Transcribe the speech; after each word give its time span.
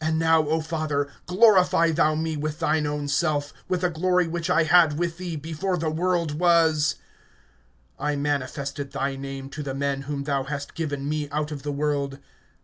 (5)And 0.00 0.18
now, 0.18 0.46
O 0.48 0.60
Father, 0.60 1.10
glorify 1.26 1.90
thou 1.90 2.14
me 2.14 2.36
with 2.36 2.60
thine 2.60 2.86
own 2.86 3.08
self, 3.08 3.52
with 3.66 3.80
the 3.80 3.90
glory 3.90 4.28
which 4.28 4.48
I 4.48 4.62
had 4.62 4.96
with 4.96 5.18
thee 5.18 5.34
before 5.34 5.76
the 5.76 5.90
world 5.90 6.38
was. 6.38 6.94
(6)I 7.98 8.16
manifested 8.20 8.92
thy 8.92 9.16
name 9.16 9.48
to 9.50 9.64
the 9.64 9.74
men 9.74 10.02
whom 10.02 10.22
thou 10.22 10.44
hast 10.44 10.76
given 10.76 11.08
me 11.08 11.28
out 11.30 11.50
of 11.50 11.64
the 11.64 11.72
world. 11.72 12.20